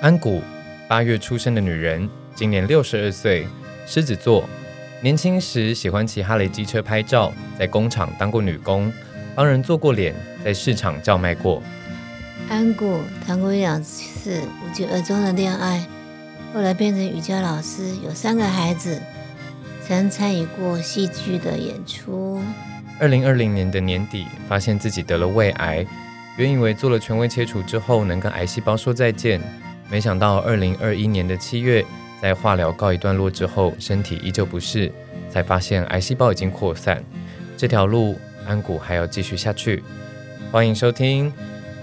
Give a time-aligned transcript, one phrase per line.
[0.00, 0.40] 安谷，
[0.88, 3.46] 八月出生的女人，今年六十二岁，
[3.86, 4.48] 狮子座。
[5.02, 8.90] 年轻时喜欢骑哈雷机车拍照，在工厂当过女工，
[9.34, 11.62] 帮人做过脸，在市场叫卖过。
[12.48, 15.86] 安谷谈过一两次无疾而终的恋爱，
[16.54, 18.98] 后来变成瑜伽老师，有三个孩子，
[19.86, 22.42] 曾参与过戏剧的演出。
[22.98, 25.86] 二零二零年的年底，发现自己得了胃癌，
[26.38, 29.38] 原以为做了全胃切除之后能跟癌细胞说再见，
[29.90, 31.84] 没想到二零二一年的七月，
[32.22, 34.90] 在化疗告一段落之后，身体依旧不适，
[35.28, 37.02] 才发现癌细胞已经扩散。
[37.56, 38.16] 这条路，
[38.46, 39.82] 安谷还要继续下去。
[40.52, 41.32] 欢迎收听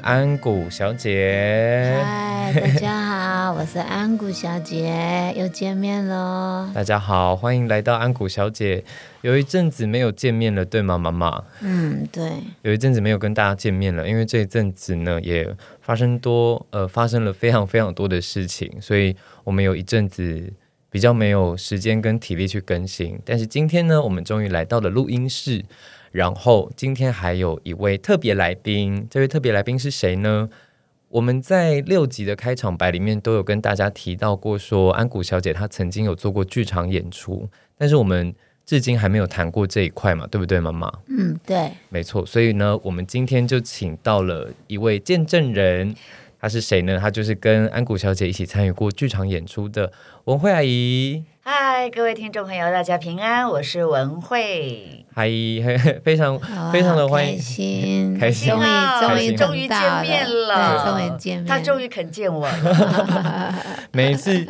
[0.01, 1.99] 安谷小姐。
[2.01, 3.16] 嗨，大家好，
[3.51, 6.69] 我是安谷小姐，又见面喽。
[6.73, 8.83] 大家好，欢迎来到安谷小姐。
[9.21, 11.41] 有一阵子没有见面了，对吗，妈妈？
[11.61, 12.29] 嗯，对。
[12.63, 20.51] 有一阵子没有跟大家见面了，因为这一阵子呢，也发生多呃发生了非常非常多的事情，所以我们有一阵子
[20.89, 23.17] 比较没有时间跟体力去更新。
[23.23, 25.63] 但是今天呢，我们终于来到了录音室，
[26.11, 30.49] 然后今天还有一位特别来宾，这位特别来宾是谁呢？
[31.09, 40.91] 我们在六集的开场白里面都有跟大家提到过，说安谷小姐她曾经有做过剧场演出，但是我们至今还没有谈过这一块嘛，对不对，妈妈？
[41.07, 41.71] 嗯，对。
[41.87, 45.95] 没错，所以呢，我们今天就请到了一位见证人，
[46.41, 46.99] 他是谁呢？
[46.99, 49.91] 他就是跟安谷小姐一起参与过剧场演出的
[50.25, 51.23] 文慧阿姨。
[51.49, 55.05] 嗨，各位听众朋友，大家平安，我是文慧。
[55.13, 55.29] 嗨，
[56.03, 56.37] 非常
[56.73, 58.49] 非常的欢迎，开心，开心。
[58.49, 63.55] 终于啊终于终于见面了，终于见面，他终于肯见我了，
[63.93, 64.45] 每一次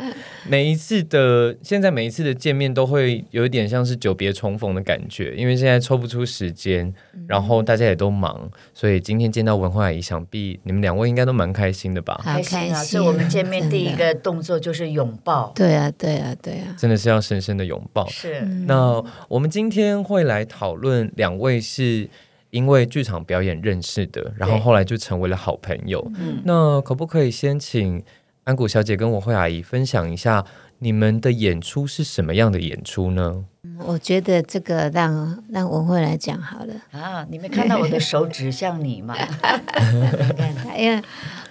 [0.48, 6.92] 每一次的现在每一次的见面都会有一点像是久别重逢的感觉，因为现在抽不出时间，
[7.28, 12.20] 然后大家也都忙，所以今天见到文慧阿姨，想必你们两位应该都蛮开心的吧？
[12.24, 12.82] 开心啊！
[12.82, 18.08] 所以我们见面第一个动作就是拥抱，对啊，对啊，对啊，真的是要深深的拥抱。
[18.08, 22.08] 是那我们今天会来讨论两位是
[22.48, 26.02] 因为剧场表演认识的，然后后来就成为了好朋友。
[26.18, 28.02] 嗯那可不可以先请
[28.44, 30.42] 安谷小姐跟文慧阿姨分享一下
[30.78, 33.44] 你们的演出是什么样的演出呢？
[33.84, 36.72] 我觉得这个让让文慧来讲好了。
[36.92, 37.26] 啊！
[37.28, 39.14] 你没看到我的手指像你吗？
[39.14, 39.26] 你
[40.64, 41.02] 看，因为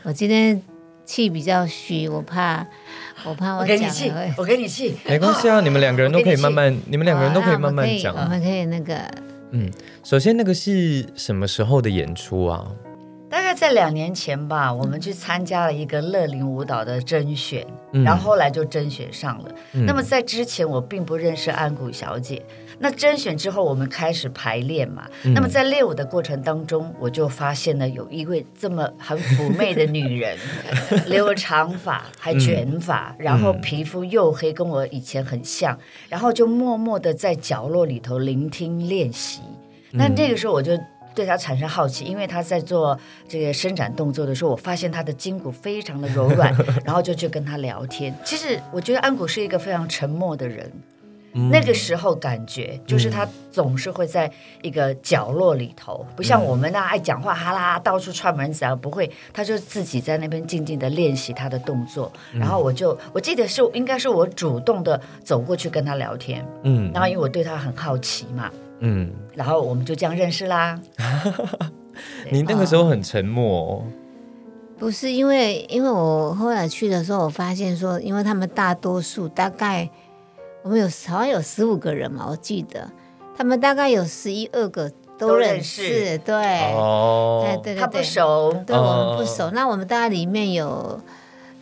[0.01, 0.59] 我今天
[1.05, 2.65] 气比较虚，我怕
[3.27, 8.23] 我怕我我讲给你气，我给你气，没关系啊，你们两个人都可以慢慢，你们两个人都可以慢慢讲啊。
[8.25, 8.95] 我们可以我们可以那个
[9.51, 9.71] 嗯，
[10.03, 12.65] 首先那个是什么时候的演出啊？
[13.29, 19.51] 大概在两年前吧，我们去参加了一个乐龄舞蹈的甄选，嗯然后后来就甄选上了。
[19.73, 22.41] 嗯那么在之前我并不认识安谷小姐，
[22.79, 25.07] 那甄选之后我们开始排练嘛。
[25.23, 30.37] 嗯那么在练舞的过程当中，我就发现了有一位这么很妩媚的女人，
[31.07, 35.77] 留长发还卷发，然后皮肤黝黑，跟我以前很像，
[36.09, 39.41] 然后就默默的在角落里头聆听练习。
[39.91, 40.71] 那那个时候我就。
[41.15, 42.95] 对她产生好奇，因为她在做
[43.27, 46.55] 这个伸展动作的时候，我发现她的筋骨非常的柔软，
[46.85, 48.15] 然后就去跟她聊天。
[48.23, 50.71] 其实我觉得安谷是一个非常沉默的人，
[51.37, 51.49] 嗯。
[51.49, 54.29] 那个时候感觉就是他总是会在
[54.61, 62.11] 一个角落里头，不像我们那爱讲话哈啦到处串门子啊，不会，他就自己在那边静静的练习他的动作。
[62.33, 66.91] 然后我就我记得是应该是我主动的走过去跟他聊天，嗯。
[66.91, 70.79] 然后因为我对他很好奇嘛，嗯，然后我们就这样认识啦。
[72.31, 73.83] 你那个时候很沉默、哦，
[74.77, 79.89] 不是因为因为我后来去的时候，我发现说，因为他们大多数大概
[80.67, 82.91] 我们有好像有十五个人嘛，我记得。
[83.37, 87.87] 他们大概有十一二个都都认认识，识对，哎哦，他不对对。
[87.87, 89.25] 对，熟，对我们不哦。
[89.25, 89.49] 熟。
[89.51, 90.99] 那我们大概里面有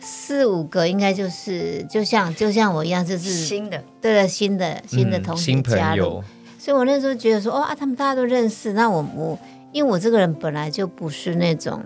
[0.00, 6.24] 四五个，应该就是就像就像我一样，就是新的，对了新的新的同学嗯新朋加入，友，
[6.58, 9.38] 所以我那时候觉得说，哦啊，他们大家都认识，那我我
[9.70, 11.80] 因为我这个人本来就不是那种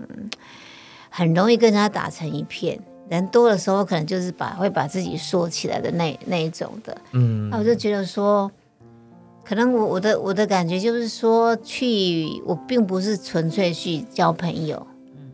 [1.11, 2.79] 很容易跟人家打成一片，
[3.11, 7.49] 人多的时候可能就是把会把自己缩起来的那那一种的，嗯。
[7.49, 8.49] 那我就觉得说，
[9.43, 14.87] 可能我我的我的感觉就是说，去我并不是纯粹去交朋友，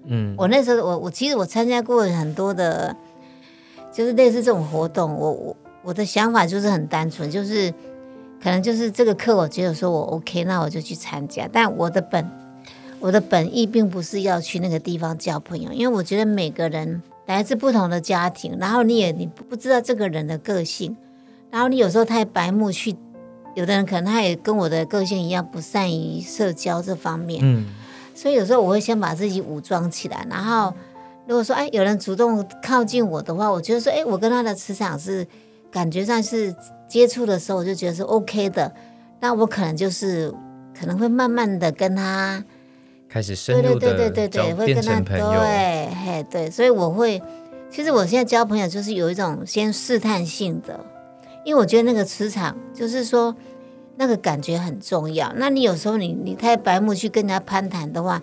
[0.05, 0.33] 嗯。
[0.35, 2.95] 我那时候我我其实我参加过很多的，
[3.93, 7.71] 就是类似这种活动，我我我的想法就是很单纯，就是
[8.41, 11.47] 可能就是这个课我觉得说我 OK，那我就去参加。
[11.53, 12.27] 但我的本
[12.99, 20.97] 我的本意并不是要去那个地方交朋友，因为我觉得每个人来自不同的家庭，然后你也你不知道这个人的个性，
[21.51, 22.95] 然后你有时候太白目去，
[23.53, 27.67] 有的人可能他也跟我的个性一样不善于社交这方面，嗯
[28.15, 30.73] 所以有时候我会先把自己武装起来，然后
[31.27, 35.27] 如果说哎有人主动靠近我的话，我觉得说哎我跟他的磁场是
[35.69, 36.55] 感觉上是
[36.87, 38.73] 接触的时候，我就觉得是 OK 的，
[39.19, 40.33] 那我可能就是
[40.73, 42.43] 可能会慢慢的跟他。
[43.09, 47.21] 开始深对入的对对对对对，会变跟他对，嘿对，所以我会，
[47.71, 50.79] 其实我现在交朋友就是有一种先试探性的，
[51.45, 53.33] 因为我觉得那个磁场就是说
[53.95, 55.31] 那个感觉很重要。
[55.37, 58.21] 那你有时候你你太白目去跟人家攀谈的话，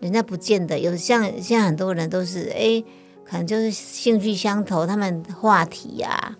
[0.00, 2.82] 人家不见得有像现在很多人都是哎，
[3.24, 6.36] 可能就是兴趣相投，他们话题呀、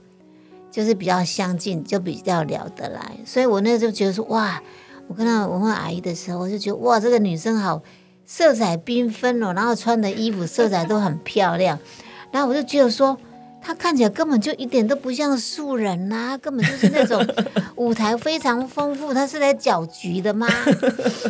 [0.71, 3.13] 就是比较相近，就比较聊得来。
[3.25, 4.61] 所以我那时候觉得说哇。
[5.09, 7.83] 我看到文化阿姨的时候，我就觉得哇，这个女生好
[8.25, 11.79] 色彩缤纷哦，然后穿的衣服色彩都很漂亮，
[12.31, 13.17] 然后我就觉得说，
[13.61, 17.23] 她看起来根本就一点都不像素人呐、啊， 根本就是那种
[17.77, 20.49] 舞台非常丰富，她是来搅局的吗？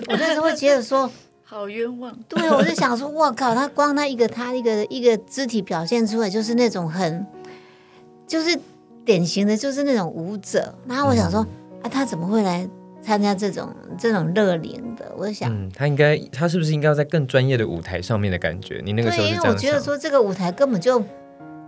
[0.09, 1.11] 我那时候会觉得说，
[1.43, 2.17] 好冤枉。
[2.29, 7.27] 对，我就想说，我靠，她光她一个她一个一个肢体表现出来就是那种很，
[8.27, 8.56] 就是
[9.05, 11.44] 典型的就是那种舞者，然后我想说，
[11.82, 12.69] 啊，她怎么会来？
[13.05, 13.69] 参加这种
[13.99, 18.81] 这种热龄的，我想，嗯，他应该他是不是应该要在更专业的舞台上面的感觉？
[18.83, 20.99] 你那个时候因为我觉得说这个舞台根本就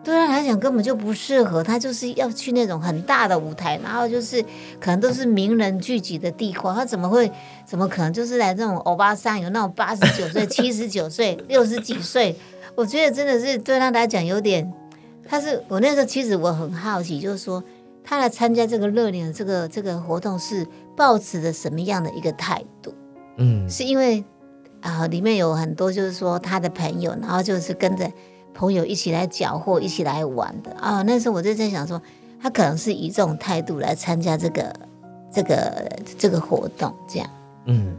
[0.02, 4.42] 对他来讲根本就不适合，他就是要去那种很大的舞台，然后就是
[4.80, 7.30] 可能都是名人聚集的地方，他怎么会
[7.66, 12.34] 怎么可能就是来这种欧巴桑，有那种八十九岁、 七十九岁、六十几岁？
[12.74, 14.72] 我觉得真的是对他来讲有点，
[15.28, 17.62] 他是我那时候其实我很好奇，就是说
[18.02, 20.66] 他来参加这个热恋的这个这个活动是。
[20.96, 22.94] 抱持着什么样的一个态度？
[23.36, 24.24] 嗯，是因为
[24.80, 28.10] 啊，里面有很多就是说他的朋友，然后就是跟着
[28.54, 31.02] 朋友一起来搅和、一起来玩的啊。
[31.02, 32.00] 那时候我就在想说，
[32.40, 34.74] 他可能是以这种态度来参加这个
[35.32, 35.88] 这个
[36.18, 37.28] 这个活动，这样。
[37.66, 37.96] 嗯，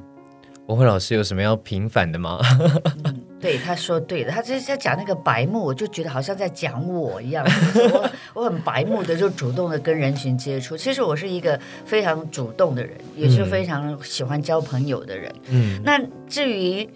[0.68, 2.40] 文慧老师有什么要平反的吗？
[3.38, 7.45] 嗯，对，他说对的，他就是在讲那个白目，我就觉得好像在讲我一样。
[7.94, 8.10] 我
[8.42, 10.75] 我很白目的，就主动的跟人群接触。
[10.75, 15.34] 其实我是一个非常主动的人，也是非常喜欢交朋友的人。
[15.50, 16.88] 嗯，那至于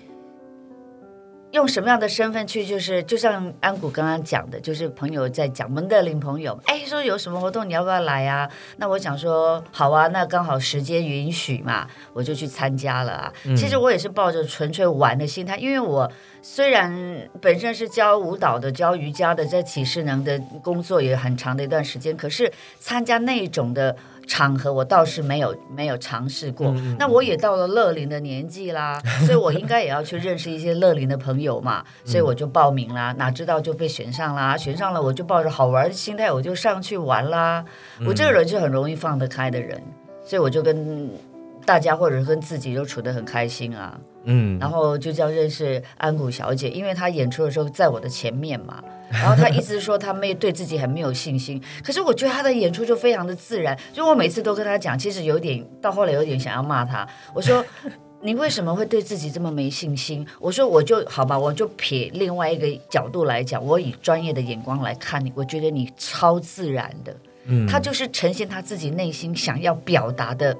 [1.51, 8.49] 用什么样的身份去，就是就像安谷刚刚讲的，就是朋友在讲蒙德林朋友，哎，说有什么活动你要不要来啊？
[8.77, 13.33] 那我想说好啊，那刚好时间允许嘛，我就去参加了啊。
[13.55, 16.09] 其实我也是抱着纯粹玩的心态，因为我
[16.41, 23.95] 虽然本身是教舞蹈的、教瑜伽的，在启示能的工作也很长的一段时间，可是参加那种的。
[24.27, 37.63] 场合我倒是没有没有尝试过，那我也到了乐龄的年纪啦， 所以我应该也要去认识一些乐龄的朋友嘛，所以我就报名啦，哪知道就被选上啦，选上了我就抱着好玩的心态我就上去玩啦，
[38.05, 39.81] 我这个人是很容易放得开的人，
[40.23, 41.09] 所以我就跟
[41.65, 48.81] 大家或者跟自己都处得很开心啊，嗯，然后就叫认识安谷小姐，因为她演出的时候在我的前面嘛。
[49.11, 57.63] 然后他一直说他没对自己很没有信心，可是我觉得他的演出就非常的自然，就我每次都跟他讲，其实有点到后来有点想要骂他，我说
[58.23, 60.25] 你为什么会对自己这么没信心？
[60.39, 67.15] 我说我就好吧，我就撇另外一个角度来讲，我以专业的眼光来看你，我觉得你超自然的，
[67.45, 70.55] 嗯，他就是呈现他自己内心想要表达的。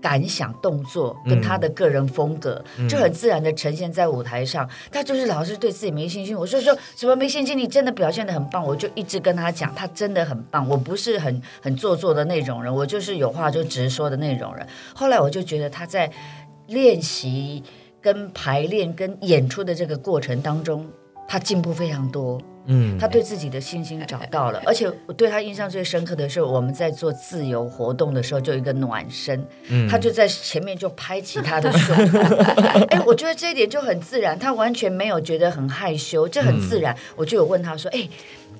[0.00, 4.68] 感想、动作跟他的个人风格，就很自然的呈现在舞台上。
[4.90, 7.56] 他就是老是对自己没信心，我就说什么没信心？
[7.56, 10.68] 你真的表现的很棒，我就一直跟他讲，他真的很棒。
[10.68, 14.66] 我不是很很做作的那种人，我就是有话就直说的那种人。
[14.94, 16.10] 后来我就觉得他在
[16.68, 17.62] 练习、
[18.00, 20.86] 跟排练、跟演出的这个过程当中，
[21.28, 22.40] 他进步非常多。
[22.66, 31.96] 嗯，他对自己的信心找到了， 而且我对他印象最深刻的是，我们在做自由活动的时候，就一个暖身，嗯他就在前面就拍起他的胸，
[32.90, 36.96] 哎，我觉得这一点就很自然，他完全没有觉得很害羞，这很自然。
[37.16, 38.08] 我就有问他说，哎。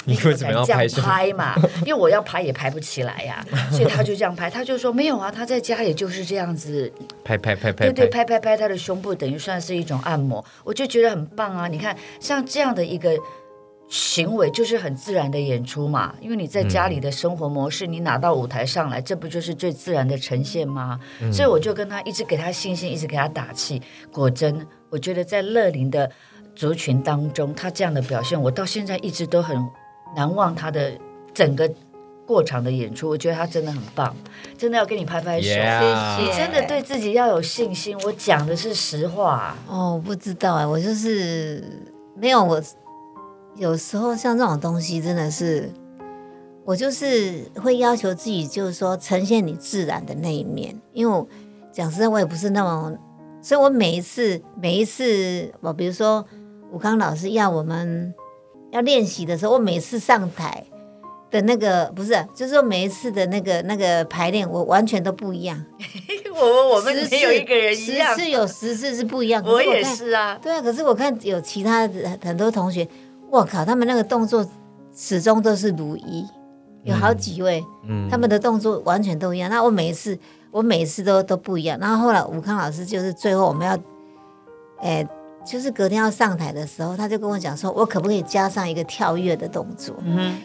[0.06, 1.54] 你为什么要这样拍胸拍嘛？
[1.84, 4.48] 因为我要拍也拍不起来呀、所以他就这样拍。
[4.48, 6.90] 他就说没有啊，他在家里就是这样子
[7.22, 11.68] 拍拍拍拍对对，拍拍拍他的胸部，等于算是一种按摩，我就觉得很棒啊！
[11.68, 13.10] 你看，像这样的一个
[13.90, 16.14] 行为，就是很自然的演出嘛。
[16.20, 20.98] 因为你在家里的生活模式，你拿到舞台上来，这不就是最自然的呈现吗？
[21.32, 23.82] 所以我就跟他一直给他信心，一直给他打气。
[24.10, 26.10] 果真，我觉得在乐龄的
[26.54, 29.58] 族群当中，他这样的表现，我到现在一直都很
[30.16, 30.92] 难忘他的
[31.34, 31.70] 整个。
[32.26, 34.14] 过场的演出，我觉得他真的很棒，
[34.56, 35.48] 真的要给你拍拍手。
[35.48, 39.56] Yeah 谢谢你真的对自己要有信心，我讲的是实话。
[39.66, 41.64] 哦，我不知道哎，我就是
[42.14, 42.62] 没有我。
[43.60, 45.70] 有时候像这种东西，真的是
[46.64, 50.74] 我就是会要求自己，就是说呈现你自然的那一面。
[50.94, 51.28] 因为我
[51.70, 52.96] 讲实在，我也不是那么，
[53.42, 56.24] 所以我每一次每一次，我比如说
[56.72, 58.14] 武康老师要我们
[58.72, 60.64] 要练习的时候，我每次上台
[61.30, 65.62] 的那个不是，就是说每一次的那个那个排练，我完全都不一样。
[66.32, 69.42] 我我们十没有一个人一十样，次有十次是不一样。
[69.42, 70.38] 可我也是啊。
[70.40, 72.88] 对啊，可是我看有其他的很多同学，
[73.30, 74.44] 我靠，他们那个动作
[74.94, 76.26] 始终都是如一，
[76.82, 79.48] 有好几位，嗯他们的动作完全都一样。
[79.48, 80.18] 那我每一次，
[80.50, 81.78] 我每一次都都不一样。
[81.78, 83.78] 然后后来武康老师就是最后我们要，
[84.80, 85.06] 哎、
[85.46, 89.94] 就是隔天要上台的时候，他就跟我讲说，我可不可以加上一个跳跃的动作？
[90.04, 90.36] 嗯哼，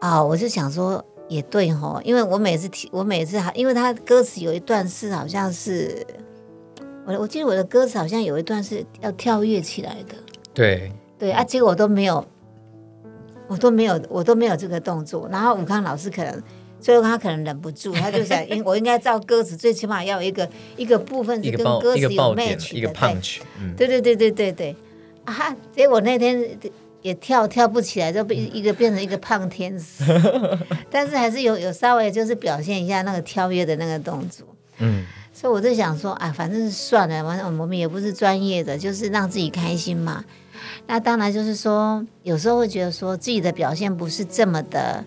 [0.00, 6.06] 啊、我就想说也对吼，因为我每次提，我每次还，因为他歌词有一段是好像是，
[7.06, 10.14] 我我记得我的歌词好像有一段是要跳跃起来的，
[10.52, 12.24] 对，对啊，结果我都没有，
[13.48, 15.28] 我都没有，我都没有这个动作。
[15.30, 16.42] 然后武康老师可能
[16.78, 24.76] 最后他可能忍不住，他就想， 应我应该照歌词，最起码要有一个一个部分是跟歌词有，match 一个的，对 punch，嗯，对对对对对对，
[25.24, 25.56] 啊！
[25.74, 26.46] 结果那天
[27.02, 30.04] 也跳跳不起来，就变一个变成一个胖天使，
[30.90, 34.46] 但是还是有有稍微就是表现一下那个跳跃的那个动作。
[34.78, 40.24] 嗯，所以我就想说，啊，反正是算了，反正我们也不是专业的，就是让自己开心嘛。
[40.86, 45.04] 那当然就是说，有时候会觉得说自己的表现不是这么的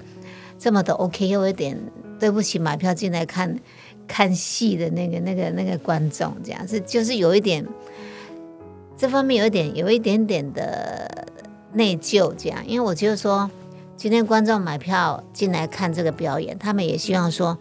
[0.57, 1.77] 这么的 OK，又有点
[2.19, 3.59] 对不起买票进来看
[4.07, 7.65] 看戏的那个那个那个观众，这样是就是有一点
[8.97, 11.27] 这方面有一点有一点点的
[11.73, 13.49] 内疚，这样，因为我觉得说
[13.95, 17.57] 今天观众买票进来看这个表演，他们也希望说。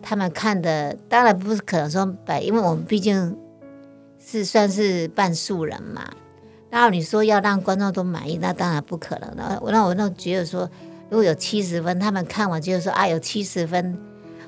[0.00, 3.36] 他们看的当然不是可能说百，因为我们毕竟
[4.24, 6.08] 是算是半素人嘛。
[6.70, 9.58] 然后你说要让观众都满意，那当然不可能了。
[9.62, 10.70] 我那我那觉得说，
[11.10, 13.96] 如果有七十分，他们看完觉得说啊有七十分，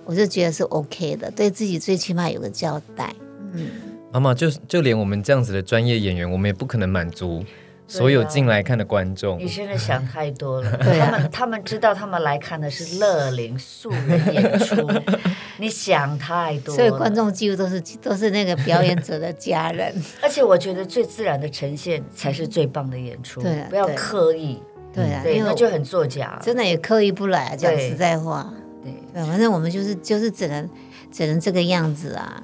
[0.04, 3.14] 我就觉得是 OK 的，对自己最起码有个交代。
[3.52, 3.68] 嗯
[4.12, 7.44] 妈妈就就连我们这样子的专业演员，我们也不可能满足
[7.90, 9.48] 所有进来看的观众你。
[9.48, 10.76] 现在想太多了。
[10.78, 14.76] 对啊他们他们知道他们来看的是乐龄素人演出，
[15.58, 16.76] 你想太多了。
[16.76, 19.92] 所以观众几乎都是都是那个表演者的家人。
[20.22, 24.62] 而且我觉得最自然的呈现才是最棒的演出，对啊不要刻意，
[24.94, 26.38] 对啊，对，因为就很作假。
[26.40, 28.52] 真的也刻意不来，讲对实在话。
[28.84, 30.70] 对，对，反正我们就是就是只能
[31.10, 32.42] 只能这个样子啊。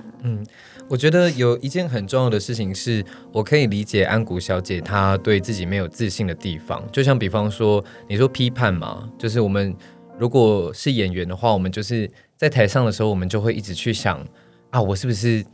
[0.88, 6.83] 我觉得有一件很重要的事情是，我可以理解安谷小姐她对自己没有自信的地方。
[6.93, 9.75] 就像比方说，你说批判嘛，就是我们
[10.16, 14.25] 如果是演员的话，我们就是在台上的时候，我们就会一直去想
[14.71, 15.45] 啊，我是不是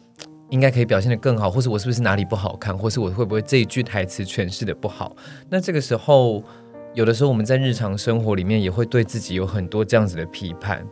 [0.50, 5.16] 应该可以表现得更好，或是我是不是哪里不好看，或是我会不会这一句台词诠释的不好？
[5.48, 6.44] 那这个时候，
[6.92, 10.86] 有的时候我们在日常生活里面也会对自己有很多这样子的批判。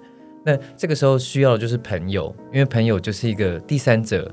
[0.44, 4.30] 那这个时候需要的就是朋友，因为朋友就是一个第三者，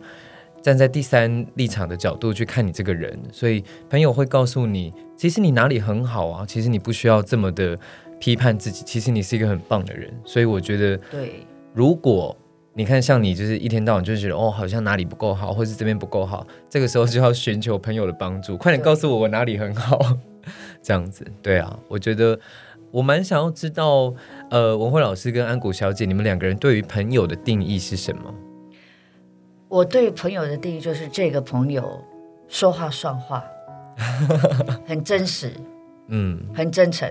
[0.61, 7.77] 站在第三立场的角度去看你这个人，所以朋友会告诉你，其实你哪里很好啊，其实你不需要这么的
[8.19, 10.13] 批判自己，其实你是一个很棒的人。
[10.25, 12.35] 所以我觉得，对，如果
[12.73, 19.99] 你看像你就是一天到晚就觉得哦，好像哪里不够好，或是这边不够好，这个时候就要寻求朋友的帮助，快点告诉我我哪里很好，
[20.81, 21.25] 这样子。
[21.41, 22.39] 对啊，我觉得
[22.97, 24.11] 我蛮想要知道，
[24.49, 28.33] 呃，文慧老师跟安谷小姐，你们两个人对于朋友的定义是什么？
[29.67, 32.01] 我对朋友的定义就是这个朋友
[32.47, 33.43] 说话算话，
[34.87, 35.53] 很真实，
[36.07, 37.07] 嗯很真诚，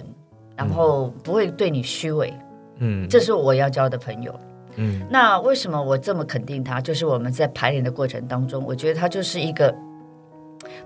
[0.56, 2.34] 然后不会对你虚伪，
[2.78, 4.34] 嗯这是我要交的朋友。
[4.74, 6.80] 嗯那为什么我这么肯定他？
[6.80, 9.72] 就是我们在排练的过程当中，我觉得他就是一个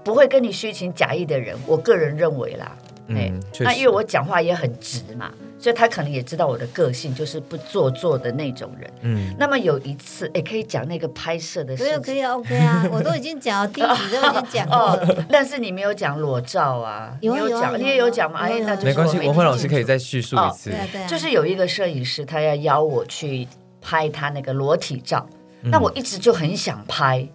[0.04, 1.56] 不会跟你虚情假意的人。
[1.66, 8.90] 我个人认为啦，哎嗯，那因为我讲话也很直嘛，所以他可能也知道我的个性，就是不做作的那种人。
[9.02, 11.92] 嗯那么有一次，哎，可以讲那个拍摄的事情。
[11.94, 14.92] 可以可以啊，OK 啊，我都已经讲了，第一集都已经讲过了。
[15.04, 18.40] 哦，但是你没有讲裸照啊，有有啊有啊你也有讲吗？
[18.40, 20.78] 哎，那就是没关系，文慧老师可以再叙述一次对。
[20.78, 23.46] 啊对啊，就是有一个摄影师，他要邀我去
[23.80, 25.26] 拍他那个裸体照，
[25.62, 27.26] 嗯那我一直就很想拍。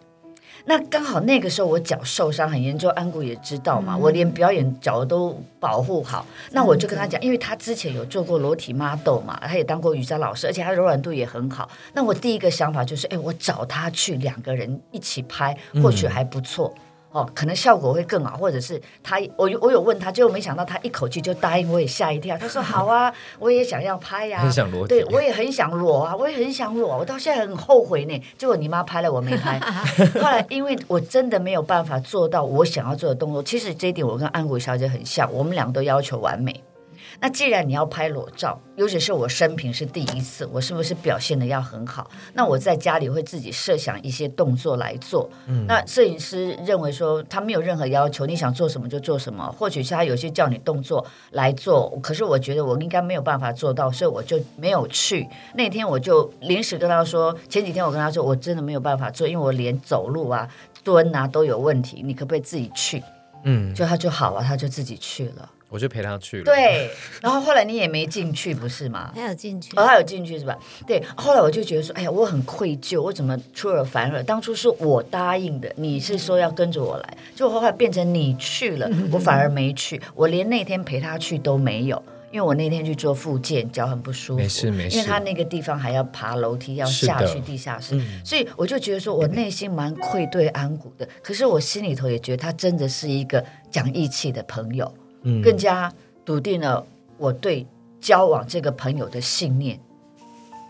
[0.68, 6.26] 那刚好那个时候我脚受伤很严重，安谷也知道嗯嘛，我连表演脚都保护好。
[6.52, 11.70] 那我就跟他讲，因为他之前有做过裸体 model 嘛，他也当过瑜伽老师，而且他柔软度也很好。
[11.94, 16.74] 那我第一个想法就是，哎，我找他去两个人一起拍，或许还不错。
[17.16, 22.38] 哦，可能效果会更好，或者是他，我有我有问他，结果没想到他一口气就答应，我也吓一跳。
[22.38, 28.22] 他说好啊， 我也想要拍呀、 很想裸对我也很想裸啊，我也很想裸，我到现在很后悔呢。
[28.38, 29.58] 结果你妈拍了，我没拍。
[30.22, 36.62] 后来因为我真的没有办法做到我想要做的动作，其实这一点我跟安谷小姐很像，我们俩都要求完美。
[37.20, 42.10] 那既然你要拍裸照，尤其是我生平是第一次，我是不是表现的要很好？
[42.34, 45.30] 那我在家里会自己设想一些动作来做。
[45.48, 55.28] 嗯那摄影师认为说他没有任何要求，你想做什么就做什么，或许是他有些叫你动作来做，可是我觉得我应该没有办法做到，所以我就没有去。
[55.54, 60.48] 那天我就临时跟他说，前几天我跟他说我真的没有办法做，因为我连走路啊、
[60.84, 63.02] 蹲啊都有问题，你可不可以自己去？
[63.44, 65.50] 嗯，就他就好啊，他就自己去了。
[65.70, 66.90] 我就陪他去了。，对，
[67.22, 69.12] 然后后来你也没进去，不是吗？
[69.16, 70.58] 他有进去哦，，他有进去是吧？
[70.88, 74.24] 对，后来我就觉得说，哎呀，我很愧疚，我怎么出尔反尔？
[74.24, 82.02] 当初是我答应的，你是说要跟着我来，结果后来变成你去了， 我反而没去，我连那天陪他去都没有。
[82.32, 91.08] 因为我那天去做复健，脚很不舒服，没事没事因为他那个地方还要爬楼梯，要下去地下室，所以我就觉得说，我内心蛮愧对安谷的。
[91.24, 93.42] 可是我心里头也觉得他真的是一个
[93.72, 94.94] 讲义气的朋友，
[95.26, 95.92] 嗯更加
[96.24, 96.86] 笃定了
[97.18, 97.68] 我对
[98.00, 99.78] 交往这个朋友的信念。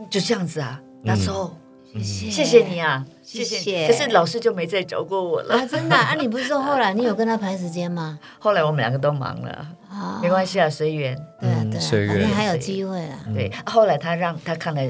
[0.09, 1.55] 就这样子啊，那时候、
[1.93, 5.55] 谢谢谢谢你啊，谢谢谢可是老师就没再找过我了。
[5.55, 6.11] 啊，真的啊？
[6.11, 8.19] 啊你不是说后来你有跟他排时间吗？
[8.37, 11.15] 后来我们两个都忙了，啊，没关系啊，随缘。
[11.39, 13.19] 对啊对啊，嗯随缘反正还有机会啦。
[13.33, 14.81] 对，后来他让他看了，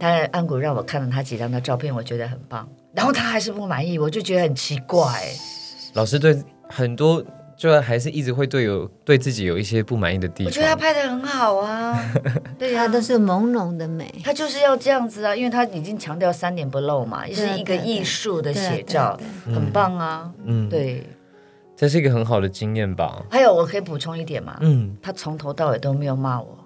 [0.00, 2.68] 他安谷让我看了他几张的照片，我觉得很棒。
[2.92, 5.22] 然后他还是不满意，我就觉得很奇怪。
[5.92, 6.36] 老师对
[6.68, 7.24] 很多
[7.58, 10.46] 就还是一直会对有对自己有一些不满意的地方。
[10.46, 12.00] 我觉得他拍的很好啊，
[12.56, 20.30] 对呀、它都是朦胧的美，他就是要这样子啊，因为他已经强调三点不漏嘛，也是一个艺术的写照，很棒啊。
[20.44, 21.02] 嗯，对，
[21.76, 23.24] 这是一个很好的经验吧。
[23.28, 24.56] 还有我可以补充一点吗？
[24.60, 26.57] 嗯，他从头到尾都没有骂我，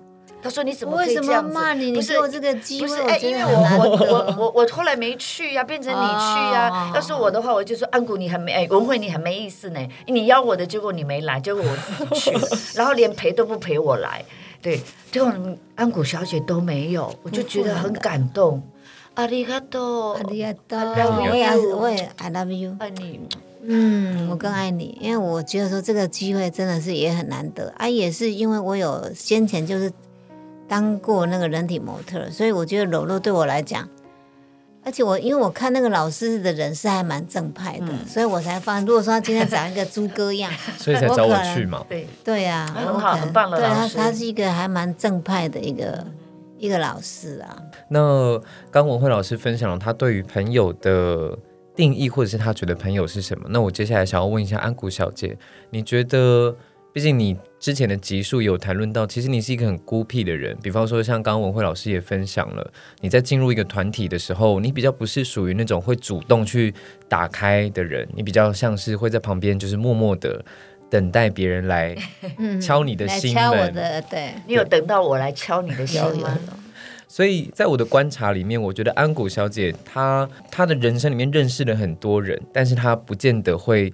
[0.42, 1.54] 他说你怎么可为什么以这样子？
[1.54, 1.86] 骂你？
[1.86, 4.36] 你不是给我这个机会，不是哎，觉因为我得很难我我得。
[4.38, 9.80] 我我后来没去呀、变成你去呀、哦要是我的话，我就说安谷你很没哎，文慧你很没意思呢。
[10.06, 14.24] 你邀我的，结果你没来，结果我自己去了， 然后连陪都不陪我来。
[14.62, 14.80] 对，
[15.12, 15.34] 结果
[15.76, 18.62] 安谷小姐都没有，我就觉得很感动。
[19.16, 22.76] 阿里嘎多，ありがと I love う，我也 you 我也 I love you。
[22.80, 23.20] 爱你。
[23.64, 29.92] 嗯，我更爱你，因为我觉得说这个机会真的是也很难得啊，也是因为我有先前就是
[30.69, 33.89] 当过那个人体模特，所以我觉得柔柔对我来讲，
[34.85, 41.85] 而且我因为我看那个老师的人是还蛮正派的，所以我才发现，如果说他今天长一个猪哥样，所以才找我去嘛。
[41.89, 46.07] 对，对呀、很好很棒的对他他是一个还蛮正派的一个
[46.59, 47.57] 一个老师啊。
[47.89, 51.39] 那刚文慧老师分享了他对于朋友的
[51.77, 53.47] 定义，或者是他觉得朋友是什么。
[53.51, 55.37] 那我接下来想要问一下安谷小姐，
[55.71, 56.57] 你觉得，
[56.93, 60.59] 毕竟你之前的集数有谈论到，其实你是一个很孤僻的人。
[60.61, 66.75] 比方说，像刚刚文慧老师也分享了，你在进入一个团体的时候，你比较不是属于那种会主动去
[67.09, 70.45] 打开的人，你比较像是会在旁边就是默默的
[70.91, 71.97] 等待别人来
[72.37, 73.73] 嗯，敲你的来心敲我门。
[73.73, 76.37] 的，对，你有等到我来敲你的心有有吗？
[77.07, 83.93] 所以在我的观察里面，我觉得安谷小姐她她的人生里面认识了很多人，但是她不见得会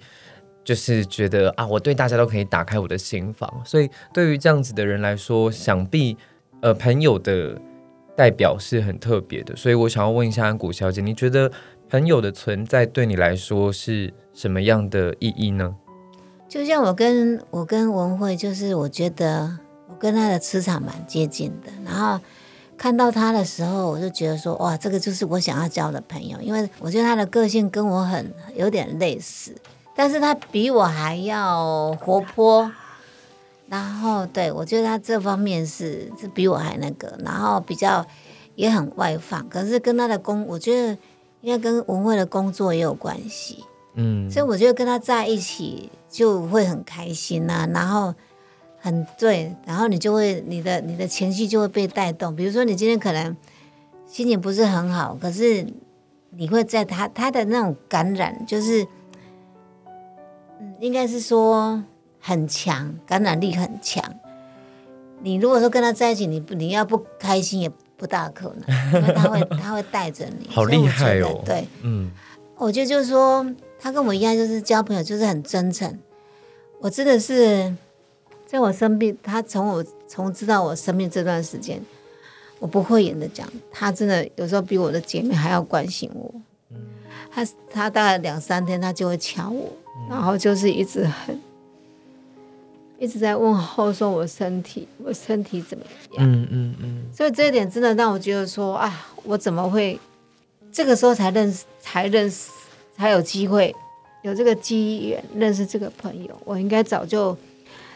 [0.69, 3.51] 就是觉得啊，我对大家都可以打开我的心房。
[3.65, 6.15] 所以对于这样子的人来说，想必
[6.61, 7.59] 呃朋友的
[8.15, 9.57] 代表是很特别的。
[9.57, 11.51] 所以我想要问一下安谷小姐，你觉得
[11.89, 15.75] 朋友的存在对你来说是什么样的意义呢？
[16.47, 22.21] 就像我跟我跟文慧，就是我觉得我跟他的磁场蛮接近的，然后
[22.77, 29.55] 看到他的时候，我就觉得说，哇，这个就是我想要交的朋友，因为我觉得他的个性跟我很有点类似，
[29.99, 32.71] 但是他比我还要活泼，
[33.69, 38.07] 然后对我觉得他这方面是是比我还那个，然后比较
[38.55, 40.97] 也很外放，可是跟他的工，我觉得
[41.41, 43.65] 应该跟文慧的工作也有关系。
[43.95, 48.15] 嗯，所以我觉得跟他在一起就会很开心呐、然后
[48.79, 52.37] 很对，然后你就会你的你的情绪就会被带动。
[52.37, 53.37] 比如说你今天可能
[54.07, 55.67] 心情不是很好，可是
[56.31, 58.87] 你会在他他的那种感染，就是
[60.61, 61.83] 嗯，应该是说
[62.21, 64.03] 很强，感染力很强。
[65.21, 71.67] 你如果说跟他在一起，你不你要不开心也不大可能， 因为他会他会带着你，好厉害哦对。
[71.83, 72.11] 嗯
[72.57, 73.47] 我觉得就是说，
[73.79, 75.97] 他跟我一样，就是交朋友，就是很真诚。
[76.81, 77.73] 我真的是
[78.47, 81.81] 在我生病，他从我从知道我生病这段时间，
[82.59, 86.35] 我不会演的讲，他真的有时候比我的姐妹还要关心我。
[87.31, 89.73] 他他大概两三天，他就会敲我，
[90.09, 91.39] 然后就是一直很
[92.99, 95.85] 一直在问候，说我身体，我身体怎么
[96.17, 96.27] 样？
[96.27, 99.99] 嗯嗯嗯，所以这一点真的让我觉得说，啊，我怎么会
[100.73, 102.51] 这个时候才认识，才认识，
[102.97, 103.75] 才有机会
[104.23, 106.37] 有这个机缘认识这个朋友？
[106.45, 107.37] 我应该早就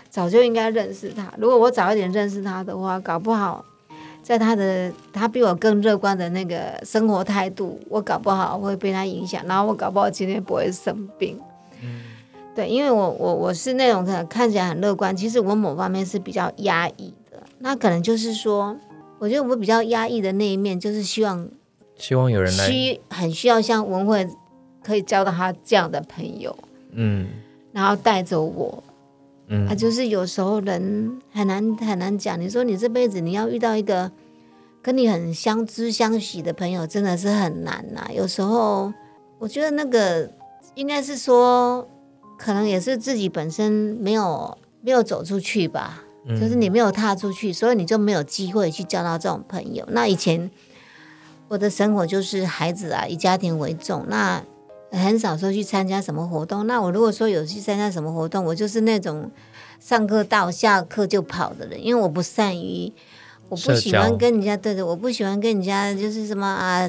[0.09, 1.33] 早就应该认识他。
[1.37, 3.65] 如果我早一点认识他的话，搞不好
[4.23, 11.37] 在他的他比我更乐观的那个生活态度，我搞不好会被他影响，然后我搞不好今天不会生病。
[12.55, 17.43] 对，因为我我我是那种可能看起来很乐观，其实我某方面是比较压抑的。
[17.61, 18.77] 那可能就是说，
[19.19, 21.49] 我觉得我比较压抑的那一面，就是希望
[21.97, 24.29] 希望有人来，需很需要像文慧
[24.83, 26.55] 可以交到他这样的朋友，
[26.93, 27.29] 嗯
[27.73, 28.83] 然后带走我。
[29.49, 32.41] 嗯啊，就是有时候人很难很难讲。
[32.41, 34.11] 你说你这辈子你要遇到一个
[34.81, 38.93] 跟你很相知相许的朋友，真的是很难呐、有时候
[39.39, 40.31] 我觉得那个
[40.75, 41.89] 应该是说，
[42.39, 49.85] 可能也是自己本身没有没有走出去吧，嗯就是你没有踏出去，所以你就没有机会去交到这种朋友。
[49.91, 50.51] 那以前
[51.49, 54.43] 我的生活就是孩子啊，以家庭为重，那
[54.91, 56.67] 很少说去参加什么活动。
[56.67, 59.31] 那我如果说有去参加什么活动，我就是那种
[59.79, 62.93] 上课到下课就跑的人，因为我不善于，
[63.51, 66.89] 我不喜欢跟人家对着，我不喜欢跟人家就是什么啊。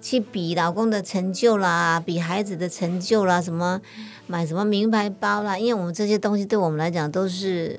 [0.00, 3.80] 去比老公的成就啦，比孩子的成就啦，什么
[4.26, 7.78] 买什么名牌包啦，因为我们这些东西对我们来讲都是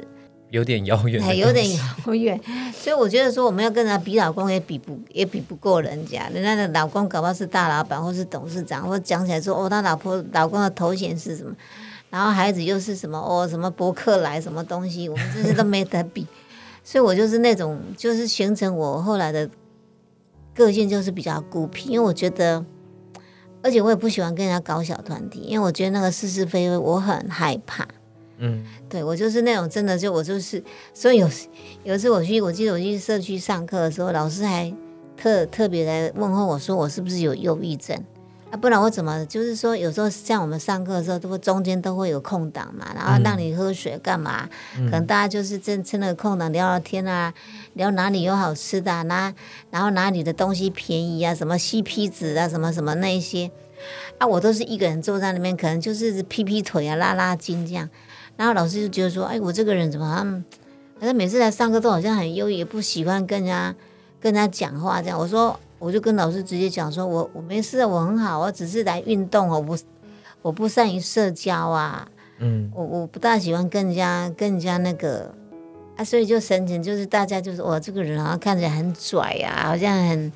[0.50, 2.40] 有点遥远的还有点遥远，
[2.74, 11.56] 所以我觉得说我们要跟人家比老公也比不也比不过人家，人家的老公搞不好是大老板或是董事长，或讲起来说哦他老婆老公的头衔是什么，
[12.10, 16.26] 然后孩子又是什么哦什么伯克莱什么东西，我们这些都没得比，
[16.84, 19.48] 所以我就是那种就是形成我后来的
[20.60, 22.64] 个性就是比较孤僻，因为我觉得。
[23.62, 27.86] 而且我也不喜欢跟人家搞小团体，因为我觉得那个是是非非我很害怕。
[28.38, 31.30] 嗯对我就是那种真的就我就是，所以有
[31.84, 34.74] 有一次我去，我记得我去社区上课的时候，老师还
[35.18, 38.02] 特特别来问候我说我是不是有忧郁症
[38.52, 38.58] 啊？
[38.58, 44.50] 不然我怎么就是说有时候像我们上课的时候，都会中间都会有空档嘛，然后让你喝水干嘛？
[44.76, 47.34] 可能大家就是趁趁那个空档聊聊天啊，
[47.74, 49.34] 聊哪里有好吃的、啊，哪
[49.72, 53.50] 然后哪里的东西便宜啊，什么 CP 值啊，什么什么那一些
[54.18, 57.90] 啊，我都是一个人坐在那边，可能就是劈劈腿啊，拉拉筋这样。
[58.36, 60.44] 然后老师就觉得说，哎，我这个人怎么好像，
[61.00, 63.76] 好像每次来上课都好像很忧郁，也不喜欢跟人家
[64.22, 65.20] 跟人家讲话这样。
[65.20, 69.78] 我说，我就跟老师直接讲说，我我没事，我很好，我只是来运动哦，我不
[70.42, 72.08] 我不善于社交啊，
[72.40, 72.70] 嗯。
[72.76, 75.34] 我我不大喜欢跟人家跟人家那个
[75.96, 80.32] 啊，所以就神情就是大家就是哇这个人好像看起来很拽啊，好像很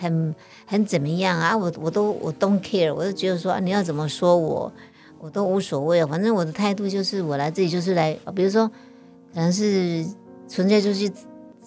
[0.00, 0.34] 很
[0.66, 4.72] 很怎么样啊，我我都我 don't care，我就觉得说、啊、你要怎么说我
[5.18, 8.68] 我都无所谓，反正我的态度就是我来这里就是来，比如说
[9.34, 10.06] 可能是
[10.48, 11.10] 纯粹就去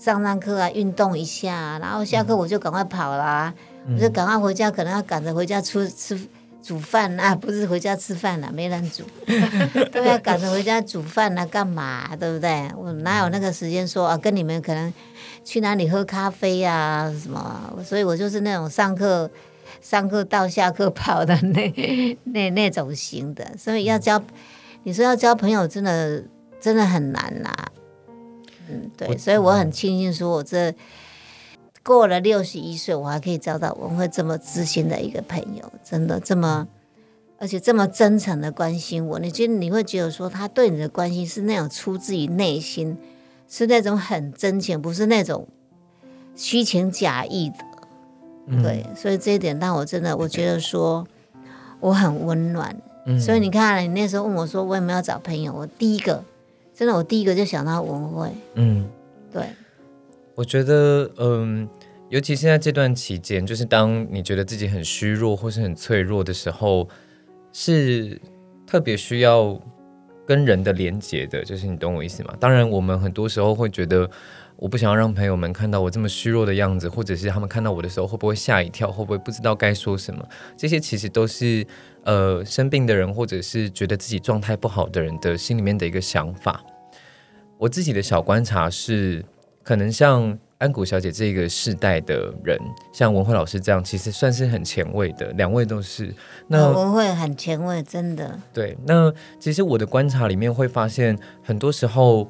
[0.02, 3.54] 上上课啊，运动一下啊、然后下课我就赶快跑啦，
[3.94, 6.20] 我就赶快回家，可能要赶着回家吃吃
[6.60, 9.04] 煮饭啊， 不是回家吃饭啦、没人煮，
[9.94, 12.16] 都要，赶着回家煮饭啊，干嘛？
[12.20, 12.68] 对不对？
[12.76, 14.92] 我哪有那个时间说啊，跟你们可能
[15.44, 17.72] 去哪里喝咖啡啊什么？
[17.86, 19.30] 所以我就是那种上课
[19.82, 21.72] 上课到下课跑的那
[22.26, 24.20] 那那种型的，所以要交，
[24.82, 26.24] 你说要交朋友真的
[26.60, 27.54] 真的很难啦。
[28.72, 30.74] 嗯，对，所以我很庆幸说，我这
[31.84, 36.68] 过了六十一岁，我还可以找到文慧这么知心的一个朋友，真的这么，
[37.38, 39.20] 而且这么真诚的关心我。
[39.20, 42.98] 你觉得你会觉得说，他对你的关心是那种出自于内心，
[43.50, 45.48] 是那种很真情，不是那种
[46.36, 47.58] 虚情假意的。
[48.48, 51.06] 嗯对，所以这一点让我真的，我觉得说
[51.80, 52.76] 我很温暖。
[53.06, 56.24] 嗯所以你看，你那时候问我说我有没有找朋友，我第一个
[56.74, 58.30] 真的，我第一个就想到文慧。
[58.56, 58.90] 嗯。
[59.34, 59.46] 对，
[60.36, 61.66] 我觉得，嗯，
[62.10, 66.86] 尤其现在这段期间，就是当你觉得自己很虚弱或是很脆弱的时候，
[67.54, 68.20] 是
[68.68, 69.58] 特别需要
[70.26, 72.36] 跟人的连接的，就是你懂我意思吗？
[72.42, 74.10] 当然，我们很多时候会觉得，
[74.58, 80.28] 我不想要让朋友们看到我这么虚弱的样子，或者是他们看到我的时候会不会吓一跳，会不会不知道该说什么？
[80.58, 81.66] 这些其实都是
[82.04, 86.64] 呃生病的人，或者是觉得自己状态不好的人的心里面的一个想法。
[87.58, 89.24] 我自己的小观察是，
[89.64, 92.58] 可能像安谷小姐这个世代的人，
[92.92, 96.14] 像文慧老师这样，其实算是很前卫的，两位都是。
[96.48, 98.40] 那文慧很前卫，真的。
[98.54, 102.28] 对，那其实我的观察里面会发现，很多时候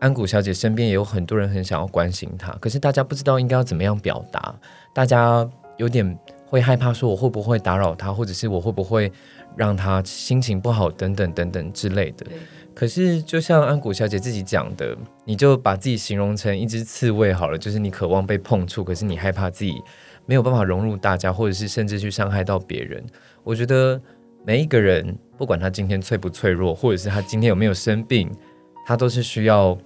[0.00, 4.54] 安谷小姐身边也有很多人很想要关心她，可是大家不知道应该要怎么样表达，
[4.94, 5.48] 大家
[5.82, 9.10] 有点会害怕，说我会不会打扰他，或者是我会不会
[9.56, 12.24] 让他心情不好，等等等等之类的。
[12.72, 19.74] 可是，就像安谷小姐自己讲的，你就把自己形容成一只刺猬好了，就是你渴望被碰触，可是你害怕自己
[20.24, 23.04] 没有办法融入大家，或者是甚至去伤害到别人。
[23.42, 24.00] 我觉得
[24.46, 28.30] 每一个人，不管他今天脆不脆弱，或者是他今天有没有生病，
[28.86, 29.76] 他都是需要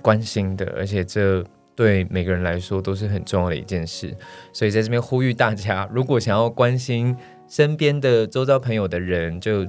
[0.00, 1.44] 关心的，而且这
[1.76, 4.12] 对每个人来说都是很重要的一件事。
[4.52, 7.14] 所以在这边呼吁大家，如果想要关心
[7.46, 9.64] 身边的周遭朋友的人，就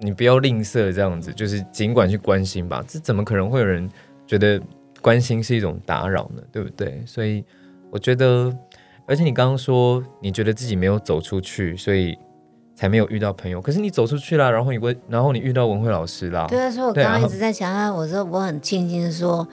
[0.00, 2.82] 你不要吝啬这样子，就是尽管去关心吧。
[2.88, 3.88] 这怎么可能会有人
[4.26, 4.60] 觉得
[5.00, 6.42] 关心是一种打扰呢？
[6.50, 7.00] 对不对？
[7.06, 7.44] 所以
[7.90, 8.50] 我觉得，
[9.06, 12.18] 而且你刚刚说你觉得自己没有走出去，所以。
[12.72, 16.46] 才没有遇到朋友，可是你走出去了，然后你问，然后你遇到文慧老师啦。
[16.48, 19.46] 对啊，所以我刚刚一直在想啊，我说我很庆幸说，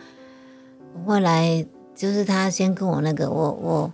[1.05, 1.65] 文来
[1.97, 3.93] 就是他先跟我那个，我我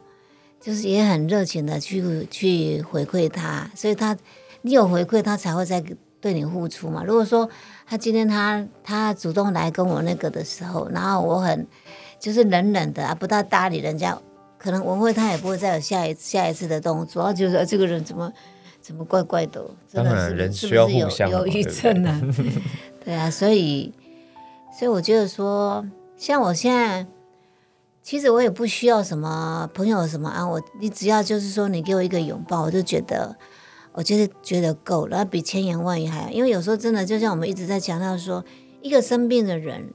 [0.59, 4.15] 就是也很热情的去去回馈他，所以他
[4.61, 5.81] 你有回馈，他才会再
[6.19, 7.03] 对你付出嘛。
[7.03, 7.49] 如果说
[7.87, 11.65] 他今天他他主动来跟我那个的时候，然后我很
[12.19, 14.15] 就是冷冷的啊，不大搭理人家，
[14.57, 18.31] 可能文慧他也不会再有下一下一次的动作，然就是这个人怎么。
[18.83, 19.65] 怎么怪怪的？
[19.89, 22.21] 真的是是不是有忧郁症呢？
[23.05, 23.93] 对啊，所以
[24.77, 25.87] 所以我觉得说，
[26.17, 27.07] 像我现在，
[28.03, 33.33] 其实我也不需要什么朋友什么啊，我你只要就是说你给我一个拥抱，我就觉得，
[33.93, 36.29] 我就是觉得够了，比千言万语还要。
[36.29, 38.43] 因为有时候真的就像我们一直在强调说，
[38.81, 39.93] 一个生病的人，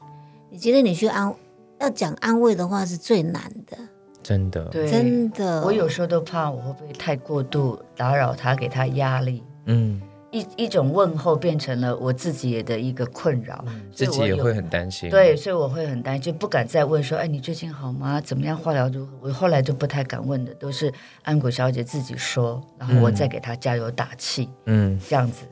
[0.51, 1.33] 你今天你去安
[1.79, 3.77] 要讲安慰的话是最难的。
[4.23, 9.45] 真的，对，真的，我有时候都怕我会不会太过度打扰他，给他压力。
[9.67, 15.09] 嗯，一一种问候变成了我自己的一个困扰，自己也会很担心。
[15.09, 18.21] 对，所以我会很担心，就不敢再问说：“哎，你最近好吗？
[18.21, 18.57] 怎么样？
[18.57, 24.49] 化疗如何？”我后来就不太敢问的，都是安谷小姐自己说，然后我再给她加油打气。
[24.67, 25.47] 嗯，这样子。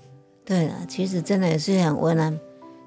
[0.45, 2.39] 对了，其实真的也是很为难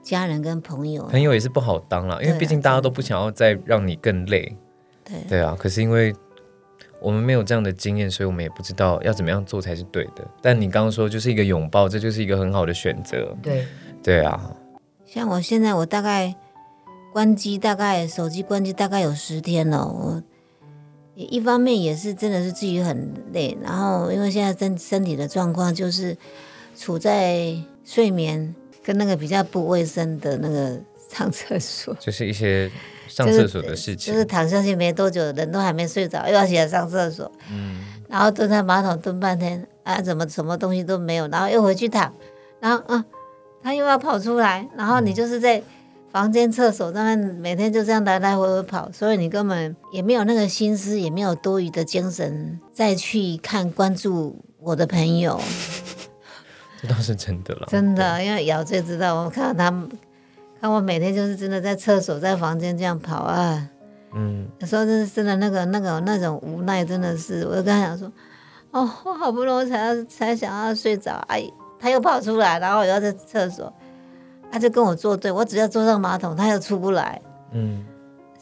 [0.03, 4.55] 家人跟朋友，朋友也是不好当了，因为毕竟大家都不想要再让你更累。
[5.27, 6.13] 对啊，可是因为
[7.01, 10.27] 我们没有这样的经验，所以我们也不知道要怎么样做才是对的。
[10.41, 13.35] 但你刚刚说就是一个拥抱，这就是一个很好的选择。
[13.41, 13.65] 对，
[14.03, 14.53] 对啊。
[15.05, 16.35] 像我现在，我大概
[17.13, 19.85] 关机，大概手机关机大概有十天了。
[19.87, 20.21] 我
[21.15, 26.17] 一方面也是真的是自己很累，然后因为现在身身体的状况就是
[26.75, 32.69] 处在睡眠跟那个比较不卫生的那个上厕所，就是一些。
[33.09, 42.13] 上厕所的事情，就是躺下去没多久，人都还没睡着，又要起来上厕所，嗯，然后蹲在马桶蹲半天，啊，怎么什么东西都没有，然后又回去躺，
[42.59, 43.03] 然后啊，
[43.63, 45.61] 他又要跑出来，然后你就是在
[46.11, 55.41] 房间、厕所上面每天就这样来来回回跑，所以你根本也没有那个心思，也没有多余的精神再去看关注我的朋友，
[56.81, 59.89] 这倒是真的了，真的，因为瑶最知道，我看到他们。
[60.59, 63.69] 看我每天就是真的在厕所、在房间这样跑啊，
[64.13, 68.11] 嗯，有时候就是真的那个、那个、那种无奈，真的是，我就跟他讲说，
[68.71, 73.71] 哦，我好不容易才要才想要睡着，哎，他又跑出来，然后又要在厕所，
[74.51, 77.21] 他就跟我作对，我只要坐上马桶，他又出不来，
[77.53, 77.85] 嗯，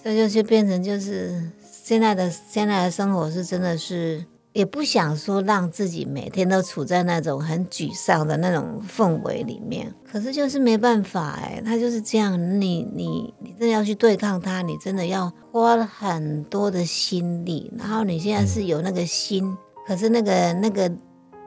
[0.01, 4.23] 所以就就变成就是现在的现在的生活是真的是。
[4.57, 20.91] 也不想说让自己每天都处在那种很沮丧的那种氛围里面，可是就是没办法哎，他就是这样，你你你真的要去对抗他，你真的要花了很多的心力，然后你现在是有那个心，可是那个那个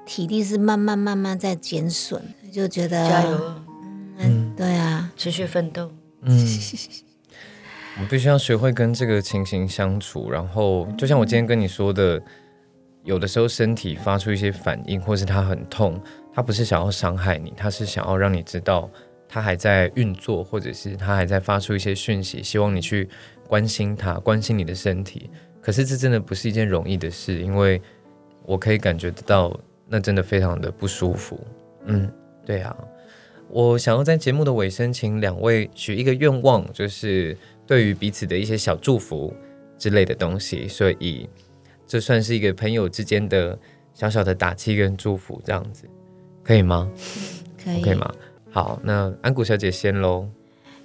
[0.07, 3.55] 体力是慢慢慢慢在减损，就觉得加油，
[4.19, 5.91] 嗯，对啊，持续奋斗，
[6.23, 6.49] 嗯，
[8.01, 12.23] 我必须要学会跟这个情形相处，然后就像我今天跟你说的。
[13.03, 15.99] 有的时候身体发出一些反应，或是它很痛，
[16.35, 18.91] 它不是想要伤害你，它是想要让你知道
[19.27, 23.09] 它还在运作，或者是它还在发出一些讯息，希望你去
[23.47, 25.31] 关心它，关心你的身体。
[25.63, 27.81] 可是这真的不是一件容易的事，因为
[28.45, 29.59] 我可以感觉得到，
[29.89, 31.41] 那真的非常的不舒服。
[31.87, 32.11] 嗯，
[32.45, 32.77] 对啊，
[33.49, 37.37] 我想要在节目的尾声，请两位许一个愿望，就是
[37.67, 39.35] 对于彼此的一些小祝福
[39.79, 41.27] 之类的东西，所以。
[41.91, 43.59] 这算是一个朋友之间的
[43.93, 45.91] 小小的打气跟祝福，这样子
[46.45, 46.89] 可以吗？
[47.61, 48.09] 可以，可以吗？
[48.53, 50.25] 好，那安谷小姐先喽。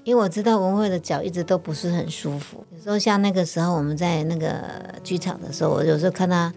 [0.04, 4.64] 因为我知道文慧的脚一直都不是很舒服，有时候像那个时候我们在那个
[5.04, 6.52] 剧场的时候，我有时候看她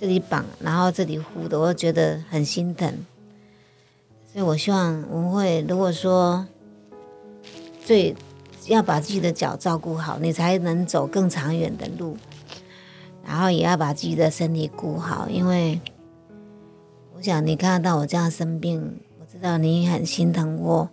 [0.00, 2.90] 这里绑，然后这里呼的，我觉得很心疼。
[4.32, 6.46] 所以我希望文慧，如果说
[7.84, 8.16] 最
[8.68, 12.16] 要把自己的脚照顾好，你才能走更长远的路。
[13.24, 15.80] 然后也要把自己的身体顾好，因为
[17.14, 20.88] 我想你看到我这样生病，我知道你很心疼我。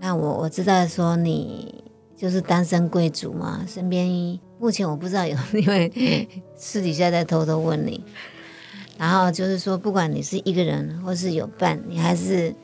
[0.00, 1.84] 那我我知道说你
[2.16, 8.04] 就是单身贵族嘛，身边目前我不知道有，因为私底下在偷偷问你。
[8.98, 12.54] 然后就是说，不管你是一个人或是有伴，你还是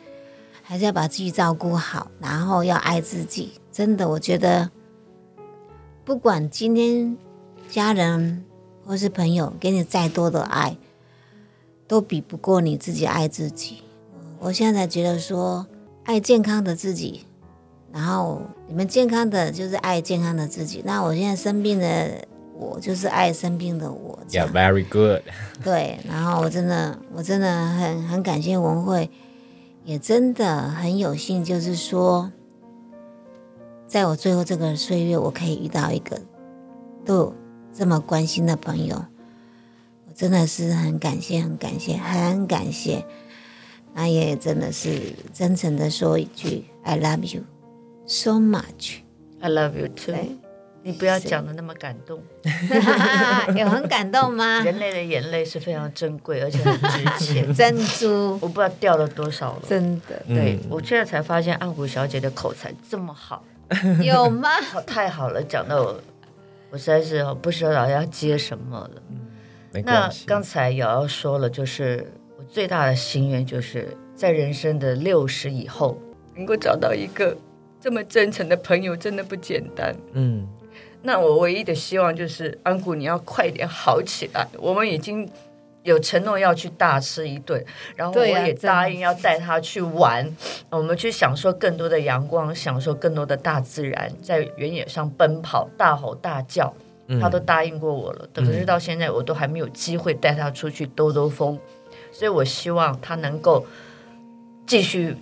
[0.62, 3.52] 还是要把自己照顾好，然后要爱自己。
[3.72, 4.70] 真的，我觉得
[6.04, 7.16] 不管今天
[7.68, 8.44] 家人
[8.88, 10.74] 或是朋友给你再多的爱，
[11.86, 13.82] 都比不过你自己爱自己。
[14.38, 15.66] 我现在觉得说，
[16.04, 17.26] 爱健康的自己，
[17.92, 20.82] 然后你们健康的就是爱健康的自己。
[20.86, 22.26] 那我现在生病的
[22.58, 24.18] 我，就是爱生病的我。
[24.26, 25.20] 这 Yeah, very good。
[25.62, 29.10] 对，然后我真的，我真的很很感谢文慧，
[29.84, 32.32] 也真的很有幸，就是说，
[33.86, 36.18] 在我最后这个岁月，我可以遇到一个
[37.04, 37.34] 对我
[37.74, 39.04] 这么关心的朋友，
[40.06, 43.04] 我真的是很感谢，很感谢，很感谢。
[43.94, 47.42] 那也真的是真诚的说一句，I love you
[48.06, 48.98] so much。
[49.40, 50.14] I love you too。
[50.82, 52.22] 你不要讲的那么感动，
[53.56, 54.60] 有很感动吗？
[54.62, 57.50] 人类的眼泪是非常珍贵，而且很值钱。
[57.54, 59.62] 珍珠，我不知道掉了多少了。
[59.68, 63.44] 真的对嗯我现在才发现安谷小姐的口才这么好，
[64.02, 64.48] 有吗？
[64.86, 66.00] 太好了，讲到我，
[66.70, 69.02] 我实在是不知道要接什么了。
[69.84, 70.10] 那。
[70.26, 75.98] 刚才瑶瑶说了，就是我最大的心愿，就是在人生的六十以后，
[76.34, 77.36] 能够找到一个
[77.80, 79.94] 这么真诚的朋友，真的不简单。
[80.12, 80.46] 嗯，
[81.02, 84.46] 那我唯一的希望就是安谷，你要快点好起来。
[84.58, 85.28] 我们已经
[85.82, 87.64] 有承诺要去大吃一顿，
[87.96, 90.28] 然后我也答应要带他去玩，
[90.70, 96.72] 我们去享受更多的阳光，享受更多的大自然，在原野上奔跑、大吼大叫。
[97.10, 101.58] 嗯他都答应过我了，可是到现在我都还没有机会带他出去兜兜风，
[102.12, 103.64] 所以我希望他能够
[104.66, 105.16] 继续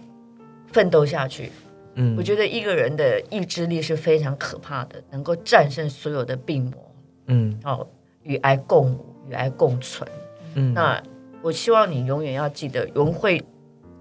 [0.73, 1.53] 奋斗下去。
[1.95, 6.93] 嗯我觉得一个人的意志力是非常可怕的，能够战胜所有的病魔，
[7.29, 7.87] 嗯哦，
[8.25, 10.11] 与癌共舞，与癌共存。
[10.57, 11.01] 嗯，那
[11.43, 13.41] 我希望你永远要记得，永会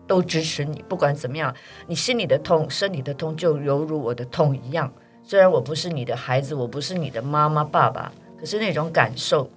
[0.08, 1.54] 都支持你，不管怎么样，
[1.88, 4.91] 你心里的痛、身体的痛，就犹如我的痛一样。
[5.22, 9.50] 虽然我不是你的孩子，我不是你的妈妈、爸爸，可是那种感受，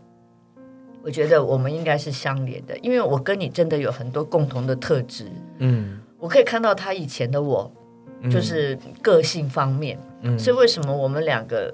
[1.03, 5.31] 我觉得我们应该是相连的，因为我跟你真的有很多共同的特质。
[5.59, 7.71] 嗯我可以看到他以前的我，
[8.23, 11.73] 嗯就是个性方面，嗯所以为什么我们两个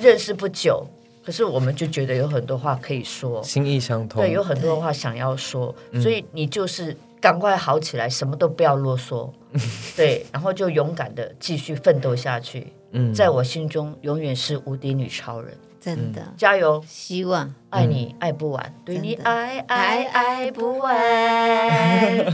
[0.00, 0.84] 认识不久，
[1.26, 4.22] 可是我们就觉得有很多话可以说，心意相通。
[4.22, 6.00] 对，有很多话想要说，嗯。
[6.00, 9.28] 所以你就是赶快好起来，什么都不要啰嗦，
[9.96, 13.12] 对，然后就勇敢的继续奋斗下去，嗯。
[13.12, 16.82] 在我心中永远是无敌女超人，真的，加油！
[16.86, 20.96] 希望爱你爱不完，对你爱爱爱不完。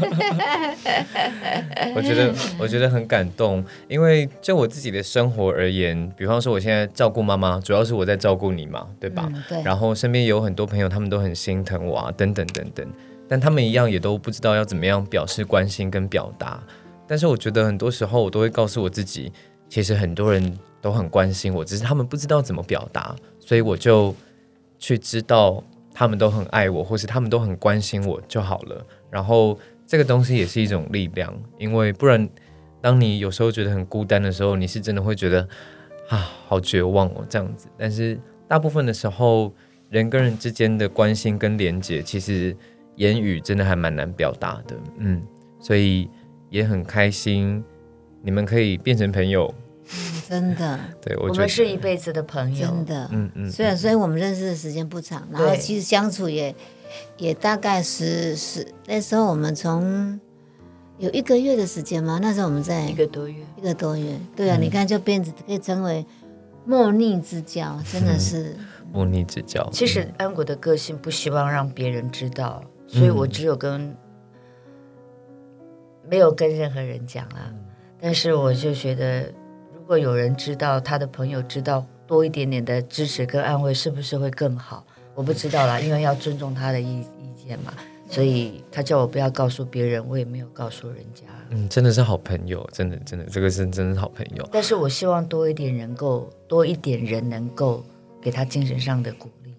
[1.94, 9.28] 我觉得我觉得很感动，因为就我自己的生活而言，比方说我现在照顾妈妈，主要是我在照顾你嘛，对吧？
[9.32, 12.86] 嗯对然后身边有很多朋友，他们都很心疼我啊，等等等等，
[13.28, 16.62] 但他们一样也都不知道要怎么样表示关心跟表达。
[17.06, 19.30] 但是我觉得很多时候我都会告诉我自己，
[19.68, 24.14] 其实很多人都很关心我，只是他们不知道怎么表达，所以我就
[24.78, 28.86] 去知道他们都很爱我，或是他们都很关心我就好了。
[29.10, 32.26] 然后这个东西也是一种力量，因为不然，
[32.80, 35.46] 当你有时候觉得很孤单的时候，你是真的会觉得
[36.08, 37.66] 啊，好绝望哦，这样子。
[37.76, 39.52] 但是大部分的时候，
[39.90, 42.56] 人跟人之间的关心跟连接，其实
[42.96, 45.20] 言语真的还蛮难表达的，嗯，
[45.58, 46.08] 所以
[46.48, 47.62] 也很开心
[48.22, 49.52] 你们可以变成朋友。
[50.28, 50.78] 真的。
[51.00, 56.54] 对我觉得我们是一辈子的朋友，真的，嗯嗯，虽然虽然我们认识的时间不长，然后其实相处也
[57.18, 60.20] 也大概十十那时候我们从
[60.98, 63.42] 有一个月的时间嘛，那时候我们在一个多月。
[63.56, 64.62] 一个多月，对啊，嗯。
[64.62, 66.04] 你看就变成可以称为
[66.64, 68.54] 莫逆之交，真的是
[68.92, 69.68] 莫逆之交。
[69.72, 73.96] 其实安国的个性不希望让别人知道，所以我只有跟、
[76.08, 77.50] 没有跟任何人讲啊。
[78.00, 79.32] 但是我就觉得，如
[79.92, 84.82] 果有人知道，他的朋友知道多一点点的支持跟安慰，是不是会更好？
[85.14, 87.74] 我不知道啦，因为要尊重他的意意见嘛。
[88.08, 91.24] 所以他叫我不要告诉别人，我也没有告诉人家。
[91.50, 94.48] 嗯，真的是好朋友，真的真的，这个是真的是好朋友。
[94.50, 97.84] 但是我希望多一点人够，多一点人能够
[98.22, 99.54] 给他精神上的鼓励。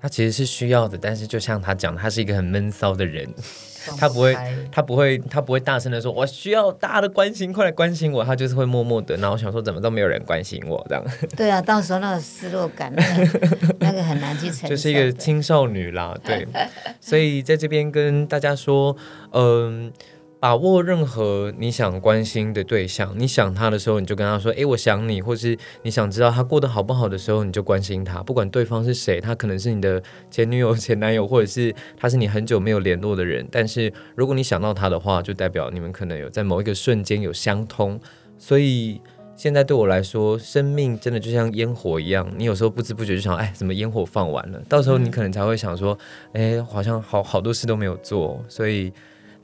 [0.00, 3.28] 他其实是需要的，但是就像他讲，他是一个很闷骚的人，
[3.98, 4.36] 他不会
[4.72, 9.16] 他不会，他不会大声的说“我需要大家的关心，快来关心我”，他就是会默默的。
[9.16, 11.04] 然后想说怎么都没有人关心我，这样
[11.36, 13.40] 对啊，到时候那个失落感，那个
[13.80, 16.46] 那个很难去承受，就是一个青少女啦，对。
[17.00, 18.96] 所以在这边跟大家说，
[19.32, 19.92] 嗯、
[20.46, 28.22] 把握任何你想关心的对象，你想他的时候，你就跟他说：“诶，我想你。”或是你想知道他过得好不好的时候，你就关心他。
[28.22, 33.44] 不管对方是谁，他可能是你的前女友、 前男友，或者是他是你很久没有联络的人。
[33.50, 37.98] 但是如果你想到他的话，就代表你们可能有在某一个瞬间有相通。
[38.38, 39.00] 所以
[39.34, 44.62] 现在对我来说，生命真的就像烟火一样，你有时候不知不觉就想，哎，怎么烟火放完了？
[44.68, 45.98] 到时候你可能才会想说，
[46.34, 48.92] 哎，好像好好多事都没有做，所以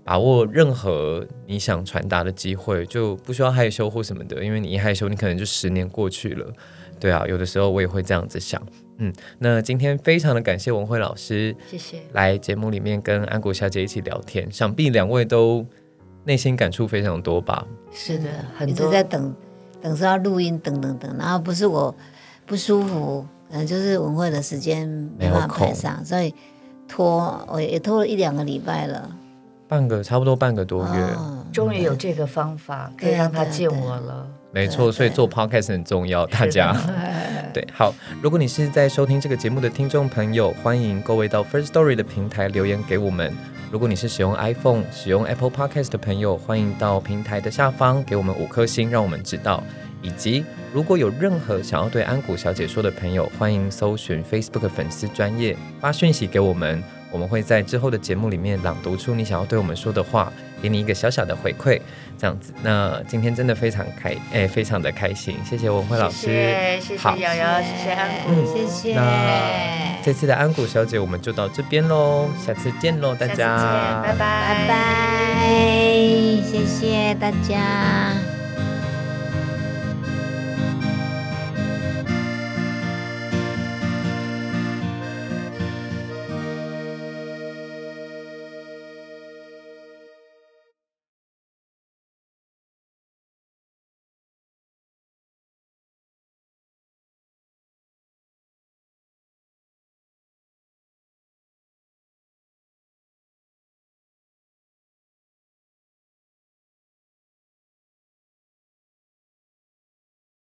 [0.04, 6.52] 把握任何你想传达的机会，就不需要害羞或什么的，因为你一害羞，你可能就十年过去了。
[6.98, 8.60] 对啊，有的时候我也会这样子想。
[8.98, 11.98] 嗯，那今天非常的感谢文慧老师，谢谢。
[12.12, 15.66] 来节目里面跟安国小姐一起聊天，想必两位都
[16.24, 17.66] 内心感触非常多吧？
[17.92, 19.34] 是的，很多在等，
[19.80, 21.92] 等说要录音，等等等，然后不是我
[22.46, 24.86] 不舒服，可能就是文慧的时间
[25.18, 26.32] 没办法排上，所以
[26.86, 29.10] 拖我也拖了一两个礼拜了。
[29.72, 34.28] 半个差不多半个多月，哦，终于有这个方法可以让他见我了。
[34.50, 36.76] 没错，所以做 podcast 很重要，大家。
[37.54, 43.34] 对，好，如果你是在收听这个节目的听众朋友，欢迎各位到 First Story 的平台留言给我们。
[43.70, 49.64] 如果你是使用 iPhone、使用 Apple Podcast 的朋友，欢迎到平台的下方给我们五颗星，让我们知道。
[50.02, 56.82] 以及如果有任何想要对安谷小姐说的朋友，欢迎搜寻 Facebook 粉丝专业发讯息给我们，
[57.12, 61.78] 我们会在之后的节目里面朗读出你想要对我们说的话，给你一个小小的回馈，
[62.18, 62.52] 这样子。
[62.62, 68.94] 那今天真的非常开，哎，非常的开心，谢谢文慧老师，谢谢谢好谢瑶瑶，谢谢安谷，嗯谢谢。
[68.94, 75.48] 那这次的安谷小姐我们就到这边喽，下次见喽，大家，见，拜拜，拜拜，
[76.42, 78.21] 谢谢大家。